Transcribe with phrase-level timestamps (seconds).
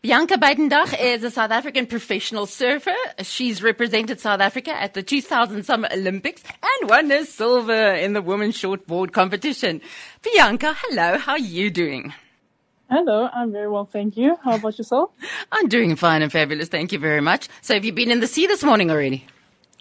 [0.00, 2.94] Bianca Buitendag is a South African professional surfer.
[3.22, 8.22] She's represented South Africa at the 2000 Summer Olympics and won a silver in the
[8.22, 9.80] women's shortboard competition.
[10.22, 11.18] Bianca, hello.
[11.18, 12.14] How are you doing?
[12.88, 14.36] Hello, I'm very well, thank you.
[14.44, 15.10] How about yourself?
[15.50, 16.68] I'm doing fine and fabulous.
[16.68, 17.48] Thank you very much.
[17.60, 19.26] So have you been in the sea this morning already?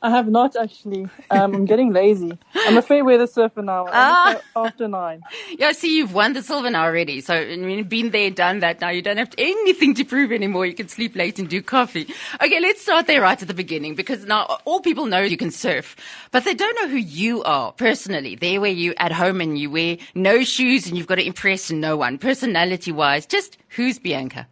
[0.02, 1.07] I have not actually.
[1.32, 2.38] Um, I'm getting lazy.
[2.54, 3.88] I'm a fair weather surfer now.
[3.89, 4.39] Ah.
[4.55, 5.23] After nine.
[5.57, 7.20] Yeah, see, you've won the silver now already.
[7.21, 8.79] So, I mean, been there, done that.
[8.79, 10.68] Now you don't have anything to prove anymore.
[10.68, 12.07] You can sleep late and do coffee.
[12.41, 15.50] Okay, let's start there right at the beginning because now all people know you can
[15.52, 15.96] surf,
[16.32, 18.36] but they don't know who you are personally.
[18.36, 21.71] There where you at home and you wear no shoes and you've got to impress
[21.71, 22.19] no one.
[22.19, 24.47] Personality wise, just who's Bianca?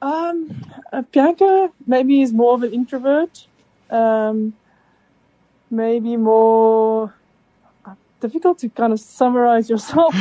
[0.00, 3.46] Um, uh, Bianca maybe is more of an introvert
[3.90, 4.54] um,
[5.70, 7.14] maybe more
[8.20, 10.14] difficult to kind of summarize yourself,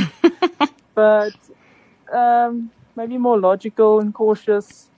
[0.95, 1.35] but
[2.11, 4.89] um, maybe more logical and cautious.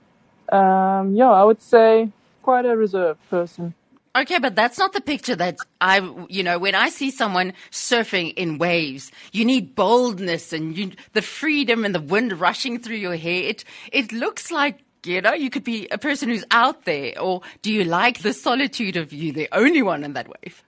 [0.51, 3.73] Um, yeah, I would say quite a reserved person.
[4.15, 8.33] Okay, but that's not the picture that I, you know, when I see someone surfing
[8.35, 13.15] in waves, you need boldness and you, the freedom and the wind rushing through your
[13.15, 13.43] hair.
[13.43, 17.41] It, it looks like you know, you could be a person who's out there, or
[17.61, 20.63] do you like the solitude of you, the only one in that wave?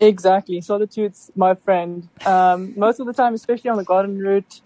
[0.00, 0.60] Exactly.
[0.60, 2.08] Solitude's my friend.
[2.26, 4.60] Um, most of the time, especially on the garden route,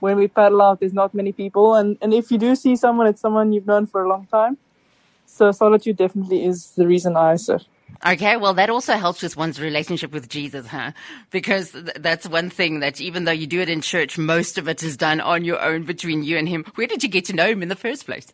[0.00, 1.74] when we paddle out, there's not many people.
[1.74, 4.58] And, and if you do see someone, it's someone you've known for a long time.
[5.26, 7.62] So solitude definitely is the reason I surf.
[8.04, 10.92] Okay, well, that also helps with one's relationship with Jesus, huh?
[11.30, 14.66] Because th- that's one thing that even though you do it in church, most of
[14.66, 16.64] it is done on your own between you and him.
[16.74, 18.32] Where did you get to know him in the first place?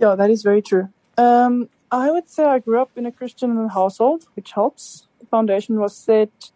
[0.00, 0.88] Yeah, that is very true.
[1.18, 5.06] Um, I would say I grew up in a Christian household, which helps.
[5.20, 6.52] The foundation was set,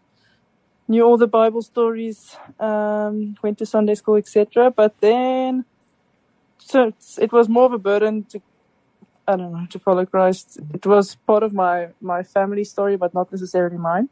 [0.88, 4.70] knew all the Bible stories, um, went to Sunday school, etc.
[4.70, 5.66] But then,
[6.58, 8.40] so it was more of a burden to,
[9.28, 10.58] I don't know, to follow Christ.
[10.72, 14.08] It was part of my my family story, but not necessarily mine.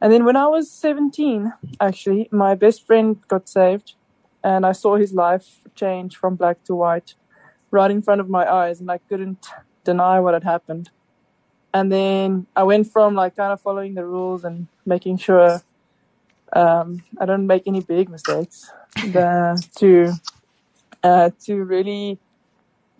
[0.00, 3.94] And then when I was 17, actually, my best friend got saved,
[4.42, 7.14] and I saw his life change from black to white
[7.74, 9.48] right in front of my eyes and I couldn't
[9.82, 10.90] deny what had happened.
[11.74, 15.60] And then I went from like kind of following the rules and making sure
[16.52, 20.12] um, I don't make any big mistakes the, to
[21.02, 22.18] uh, to really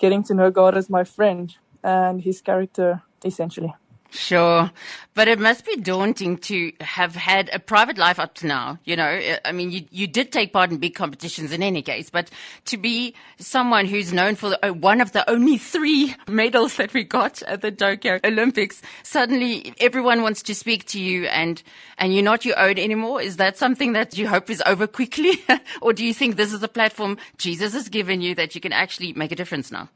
[0.01, 3.73] getting to know God as my friend and His character essentially.
[4.15, 4.71] Sure.
[5.15, 8.79] But it must be daunting to have had a private life up to now.
[8.85, 12.11] You know, I mean, you, you did take part in big competitions in any case,
[12.11, 12.31] but
[12.67, 16.95] to be someone who's known for the, uh, one of the only three medals that
[16.95, 21.63] we got at the Tokyo Olympics, suddenly everyone wants to speak to you and,
[21.99, 23.21] and you're not your own anymore.
[23.21, 25.45] Is that something that you hope is over quickly?
[25.83, 28.73] or do you think this is a platform Jesus has given you that you can
[28.73, 29.89] actually make a difference now?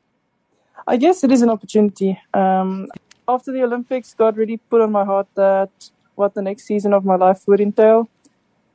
[0.88, 2.18] I guess it is an opportunity.
[2.34, 2.88] Um,
[3.28, 5.70] after the Olympics, God really put on my heart that
[6.14, 8.08] what the next season of my life would entail.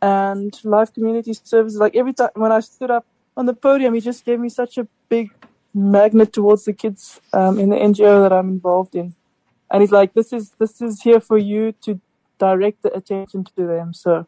[0.01, 3.05] And life community services, like every time when I stood up
[3.35, 5.31] on the podium, he just gave me such a big
[5.73, 9.15] magnet towards the kids um, in the NGO that I'm involved in.
[9.71, 11.99] And he's like, this is, this is here for you to
[12.37, 13.93] direct the attention to them.
[13.93, 14.27] So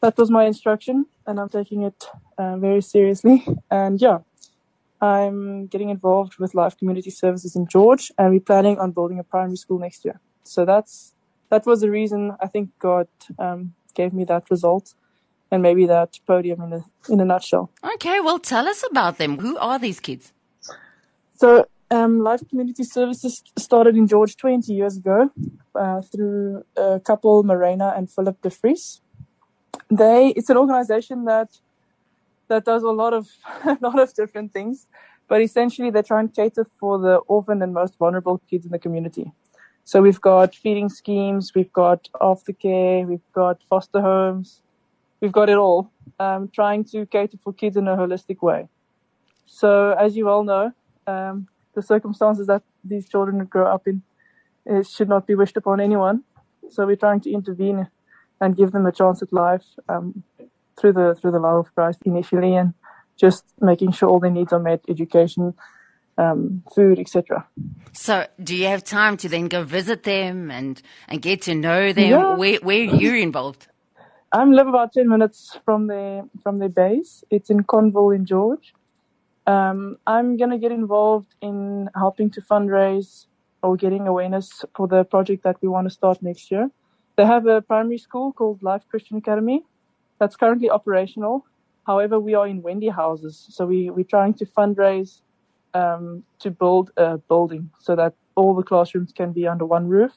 [0.00, 2.06] that was my instruction and I'm taking it
[2.38, 3.46] uh, very seriously.
[3.70, 4.18] And yeah,
[5.00, 9.24] I'm getting involved with Life Community Services in George, and we're planning on building a
[9.24, 10.20] primary school next year.
[10.42, 11.14] So that's
[11.50, 13.08] that was the reason I think God
[13.38, 14.94] um, gave me that result,
[15.50, 17.70] and maybe that podium in a in a nutshell.
[17.94, 19.38] Okay, well, tell us about them.
[19.38, 20.32] Who are these kids?
[21.34, 25.30] So, um, Life Community Services started in George 20 years ago
[25.74, 29.00] uh, through a couple, Morena and Philip de Vries.
[29.88, 31.50] They it's an organization that
[32.48, 33.28] that does a lot of
[33.64, 34.86] a lot of different things.
[35.28, 38.78] But essentially, they try and cater for the orphan and most vulnerable kids in the
[38.78, 39.30] community.
[39.84, 44.62] So we've got feeding schemes, we've got aftercare, we've got foster homes,
[45.20, 45.90] we've got it all.
[46.18, 48.68] Um, trying to cater for kids in a holistic way.
[49.46, 50.72] So as you all know,
[51.06, 54.02] um, the circumstances that these children grow up in
[54.84, 56.22] should not be wished upon anyone.
[56.70, 57.88] So we're trying to intervene
[58.40, 59.64] and give them a chance at life.
[59.88, 60.22] Um,
[60.78, 62.74] through the through the love of Christ initially, and
[63.16, 65.54] just making sure all their needs are met, education,
[66.16, 67.46] um, food, etc.
[67.92, 71.92] So, do you have time to then go visit them and and get to know
[71.92, 72.10] them?
[72.10, 72.36] Yeah.
[72.36, 73.68] Where where are you involved?
[74.30, 77.24] I live about ten minutes from the from the base.
[77.30, 78.74] It's in Conville in George.
[79.46, 83.26] Um, I'm gonna get involved in helping to fundraise
[83.62, 86.70] or getting awareness for the project that we want to start next year.
[87.16, 89.64] They have a primary school called Life Christian Academy,
[90.18, 91.44] that's currently operational.
[91.86, 95.22] However, we are in Wendy houses, so we, we're trying to fundraise
[95.74, 100.12] um, to build a building so that all the classrooms can be under one roof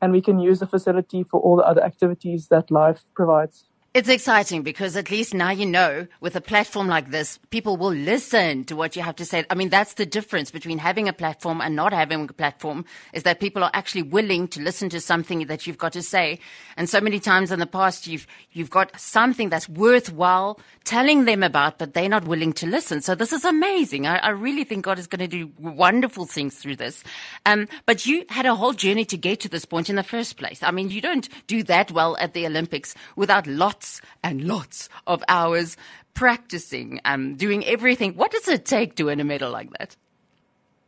[0.00, 3.64] and we can use the facility for all the other activities that life provides.
[3.96, 7.94] It's exciting because at least now you know with a platform like this, people will
[7.94, 9.46] listen to what you have to say.
[9.48, 12.84] I mean, that's the difference between having a platform and not having a platform
[13.14, 16.40] is that people are actually willing to listen to something that you've got to say.
[16.76, 21.42] And so many times in the past, you've, you've got something that's worthwhile telling them
[21.42, 23.00] about, but they're not willing to listen.
[23.00, 24.06] So this is amazing.
[24.06, 27.02] I, I really think God is going to do wonderful things through this.
[27.46, 30.36] Um, but you had a whole journey to get to this point in the first
[30.36, 30.62] place.
[30.62, 34.88] I mean, you don't do that well at the Olympics without lots lots and lots
[35.06, 35.76] of hours
[36.14, 38.16] practicing, and doing everything.
[38.16, 39.96] What does it take to win a medal like that?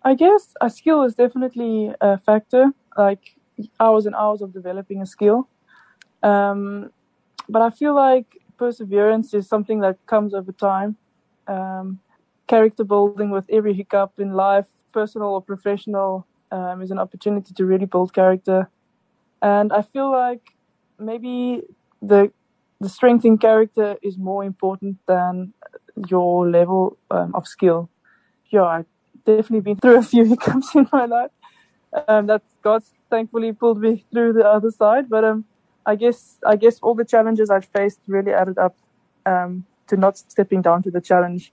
[0.03, 3.37] I guess a skill is definitely a factor, like
[3.79, 5.49] hours and hours of developing a skill.
[6.23, 6.91] Um,
[7.49, 10.97] but I feel like perseverance is something that comes over time.
[11.47, 12.01] Um,
[12.47, 17.67] character building with every hiccup in life, personal or professional, um, is an opportunity to
[17.67, 18.71] really build character.
[19.43, 20.55] And I feel like
[20.99, 21.63] maybe
[22.01, 22.33] the
[22.81, 25.53] the strength in character is more important than
[26.09, 27.91] your level um, of skill.
[28.51, 28.87] Yeah, I've
[29.25, 31.31] definitely been through a few hiccups in my life.
[32.07, 35.09] Um, that God's thankfully pulled me through the other side.
[35.09, 35.45] But um,
[35.87, 38.77] I guess I guess all the challenges I've faced really added up
[39.25, 41.53] um, to not stepping down to the challenge.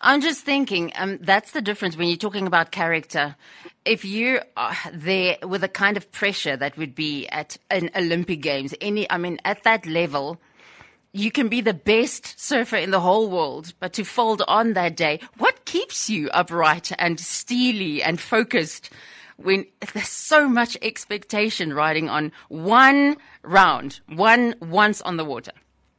[0.00, 3.36] I'm just thinking, um, that's the difference when you're talking about character.
[3.84, 8.42] If you are there with the kind of pressure that would be at an Olympic
[8.42, 10.40] Games, any, I mean, at that level,
[11.12, 14.96] you can be the best surfer in the whole world, but to fold on that
[14.96, 18.90] day, what keeps you upright and steely and focused
[19.36, 25.52] when there's so much expectation riding on one round, one once on the water?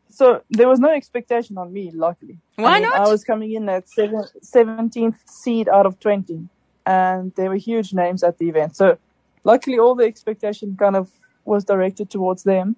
[0.10, 2.38] So there was no expectation on me, luckily.
[2.56, 3.08] Why I mean, not?
[3.08, 6.48] I was coming in at seven, 17th seed out of 20,
[6.86, 8.76] and there were huge names at the event.
[8.76, 8.98] So
[9.44, 11.10] luckily, all the expectation kind of
[11.46, 12.76] was directed towards them.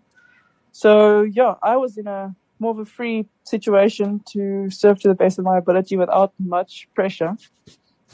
[0.73, 5.13] So yeah, I was in a more of a free situation to surf to the
[5.13, 7.37] best of my ability without much pressure.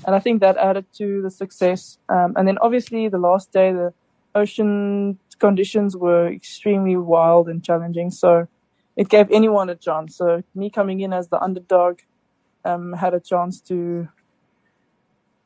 [0.06, 1.98] And I think that added to the success.
[2.10, 3.94] Um, and then obviously the last day, the
[4.36, 8.12] ocean conditions were extremely wild and challenging.
[8.12, 8.48] So
[8.98, 10.18] it gave anyone a chance.
[10.18, 12.00] So me coming in as the underdog,
[12.66, 14.10] um, had a chance to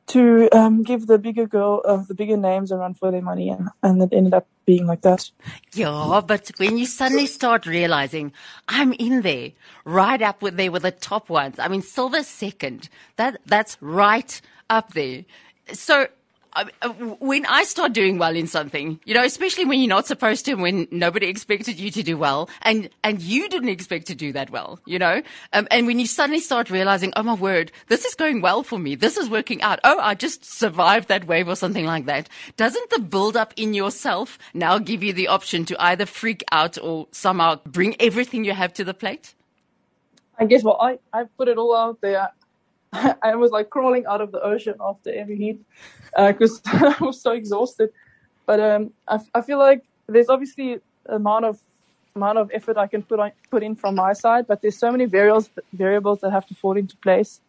[0.08, 3.50] to um, give the bigger girl, uh, the bigger names a run for their money,
[3.50, 5.30] and, and it ended up being like that.
[5.74, 8.34] Yeah, but when you suddenly start realizing
[8.68, 9.52] I'm in there,
[9.86, 11.60] right up with there with the top ones.
[11.60, 12.90] I mean, silver second.
[13.16, 15.26] That that's right up there.
[15.72, 16.08] So
[17.20, 20.56] when I start doing well in something, you know, especially when you're not supposed to,
[20.56, 24.50] when nobody expected you to do well, and and you didn't expect to do that
[24.50, 25.22] well, you know,
[25.54, 28.78] um, and when you suddenly start realizing, oh my word, this is going well for
[28.78, 29.80] me, this is working out.
[29.84, 32.30] Oh, I just survived that wave or something like that.
[32.58, 36.78] Doesn't the build up in yourself now give you the option to either freak out
[36.78, 39.34] or somehow bring everything you have to the plate?
[40.40, 42.30] I guess well, I I put it all out there.
[43.24, 45.60] I was like crawling out of the ocean after every heat
[46.16, 47.90] because uh, I was so exhausted.
[48.46, 51.60] But um, I, I feel like there's obviously amount of
[52.16, 54.92] amount of effort I can put on, put in from my side, but there's so
[54.92, 57.42] many variables variables that have to fall into place,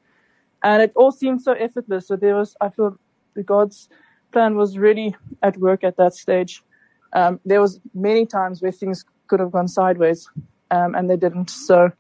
[0.63, 2.09] and it all seemed so effortless.
[2.09, 2.99] So there was I feel
[3.35, 3.89] the God's
[4.33, 6.63] plan was really at work at that stage.
[7.13, 10.29] Um, there was many times where things could have gone sideways,
[10.71, 11.51] um, and they didn't.
[11.51, 11.93] So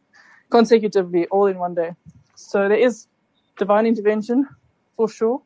[0.50, 1.90] consecutively, all in one day.
[2.36, 3.06] So there is
[3.56, 4.48] divine intervention
[4.96, 5.42] for sure,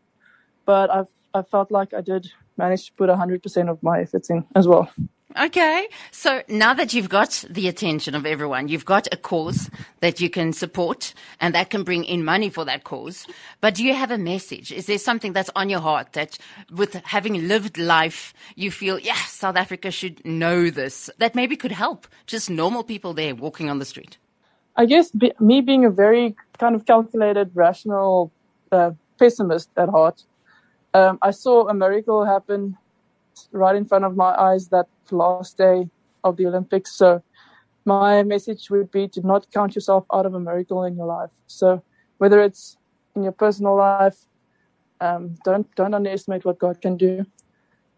[0.65, 4.45] but I've I felt like I did manage to put 100% of my efforts in
[4.55, 4.91] as well.
[5.39, 5.87] Okay.
[6.11, 10.31] So now that you've got the attention of everyone, you've got a cause that you
[10.31, 13.27] can support and that can bring in money for that cause.
[13.61, 14.73] But do you have a message?
[14.73, 16.39] Is there something that's on your heart that
[16.71, 21.73] with having lived life, you feel, yeah, South Africa should know this, that maybe could
[21.73, 24.17] help just normal people there walking on the street?
[24.79, 28.33] I guess be, me being a very kind of calculated, rational
[28.71, 30.23] uh, pessimist at heart,
[30.95, 32.79] um, I saw a miracle happen
[33.51, 35.89] right in front of my eyes that last day
[36.23, 36.95] of the Olympics.
[36.95, 37.25] So
[37.85, 41.31] my message would be to not count yourself out of a miracle in your life.
[41.49, 41.83] So
[42.19, 42.77] whether it's
[43.17, 44.27] in your personal life,
[45.01, 47.27] um, don't don't underestimate what God can do.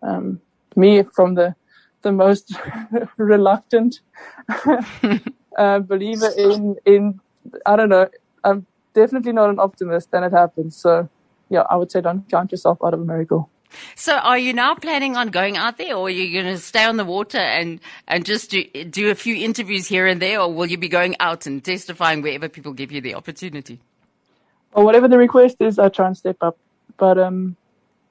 [0.02, 0.40] Um,
[0.76, 1.54] me, from the
[2.00, 2.54] the most
[3.18, 4.00] reluctant
[5.60, 7.20] uh, believer in in
[7.66, 8.08] I don't know.
[8.42, 10.76] I'm definitely not an optimist, and it happens.
[10.76, 11.08] So
[11.48, 13.50] yeah, I would say don't count yourself out of a miracle.
[13.94, 16.84] So are you now planning on going out there or are you going to stay
[16.84, 20.52] on the water and, and just do, do a few interviews here and there or
[20.52, 23.78] will you be going out and testifying wherever people give you the opportunity?
[24.72, 26.58] Or whatever the request is, I try and step up.
[26.96, 27.54] But um,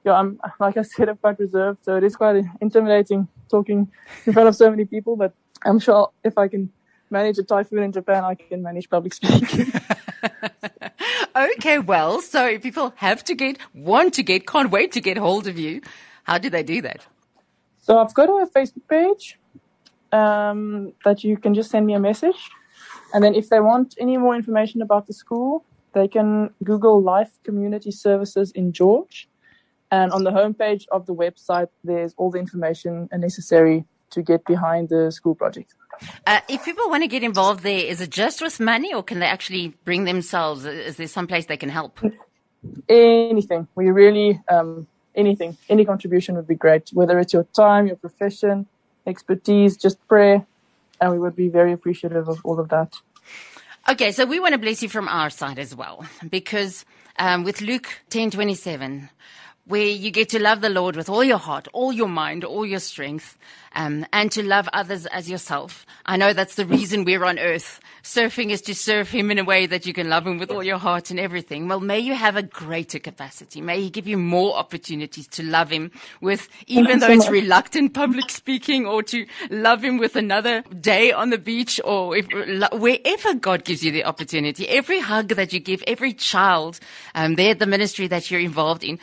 [0.04, 3.90] yeah, I'm like I said, I'm quite reserved, so it is quite intimidating talking
[4.24, 5.16] in front of so many people.
[5.16, 6.72] But I'm sure if I can
[7.10, 9.72] manage a typhoon in Japan, I can manage public speaking.
[11.36, 15.16] okay, well, so if people have to get, want to get, can't wait to get
[15.16, 15.80] hold of you.
[16.24, 17.06] How do they do that?
[17.80, 19.38] So I've got a Facebook page
[20.12, 22.50] um, that you can just send me a message.
[23.12, 27.32] And then if they want any more information about the school, they can Google Life
[27.42, 29.28] Community Services in George.
[29.90, 34.88] And on the homepage of the website, there's all the information necessary to get behind
[34.88, 35.74] the school project.
[36.26, 39.18] Uh, if people want to get involved there, is it just with money or can
[39.18, 40.64] they actually bring themselves?
[40.64, 42.00] Is there some place they can help?
[42.88, 43.68] Anything.
[43.74, 48.66] We really, um, anything, any contribution would be great, whether it's your time, your profession,
[49.06, 50.46] expertise, just prayer.
[51.00, 52.94] And we would be very appreciative of all of that.
[53.88, 56.84] Okay, so we want to bless you from our side as well, because
[57.18, 59.08] um, with Luke ten twenty seven,
[59.70, 62.66] where you get to love the Lord with all your heart, all your mind, all
[62.66, 63.38] your strength,
[63.76, 65.86] um, and to love others as yourself.
[66.04, 67.80] I know that's the reason we're on earth.
[68.02, 70.64] Surfing is to serve Him in a way that you can love Him with all
[70.64, 71.68] your heart and everything.
[71.68, 73.60] Well, may you have a greater capacity.
[73.60, 78.30] May He give you more opportunities to love Him with, even though it's reluctant public
[78.30, 82.26] speaking, or to love Him with another day on the beach, or if,
[82.72, 84.66] wherever God gives you the opportunity.
[84.68, 86.80] Every hug that you give, every child
[87.14, 88.98] um, there at the ministry that you're involved in,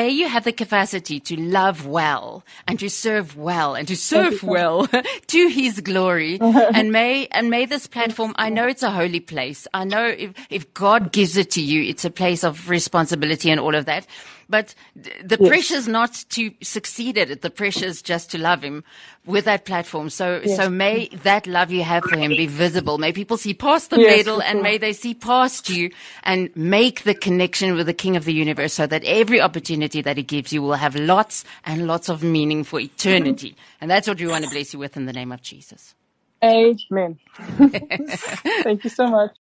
[0.00, 4.42] may you have the capacity to love well and to serve well and to serve
[4.42, 4.86] well
[5.26, 6.38] to his glory.
[6.40, 9.68] and may, and may this platform, I know it's a holy place.
[9.74, 13.60] I know if, if God gives it to you, it's a place of responsibility and
[13.60, 14.06] all of that.
[14.50, 15.48] But the yes.
[15.48, 17.42] pressure is not to succeed at it.
[17.42, 18.84] The pressure is just to love him
[19.24, 20.10] with that platform.
[20.10, 20.56] So, yes.
[20.56, 22.98] so may that love you have for him be visible.
[22.98, 25.90] May people see past the yes, medal and may they see past you
[26.24, 30.16] and make the connection with the King of the universe so that every opportunity that
[30.16, 33.56] he gives you will have lots and lots of meaning for eternity.
[33.80, 35.94] And that's what we want to bless you with in the name of Jesus.
[36.42, 37.18] Amen.
[37.38, 39.36] Thank you so much.